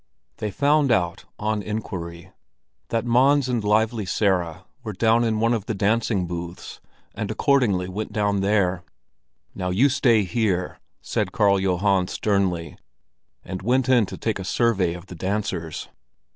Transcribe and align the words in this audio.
They 0.37 0.49
found 0.49 0.91
out 0.91 1.25
on 1.37 1.61
inquiry 1.61 2.31
that 2.89 3.05
Mons 3.05 3.47
and 3.47 3.63
Lively 3.63 4.07
Sara 4.07 4.65
were 4.81 4.93
down 4.93 5.23
in 5.23 5.39
one 5.39 5.53
of 5.53 5.67
the 5.67 5.75
dancing 5.75 6.25
booths, 6.25 6.81
and 7.13 7.29
accordingly 7.29 7.87
went 7.87 8.11
down 8.11 8.39
there. 8.39 8.83
"Now 9.53 9.69
you 9.69 9.89
stay 9.89 10.23
here!" 10.23 10.79
said 11.01 11.31
Karl 11.31 11.59
Johan 11.59 12.07
sternly, 12.07 12.79
and 13.45 13.61
went 13.61 13.87
in 13.89 14.07
to 14.07 14.17
take 14.17 14.39
a 14.39 14.43
survey 14.43 14.95
of 14.95 15.05
the 15.05 15.13
dancers. 15.13 15.87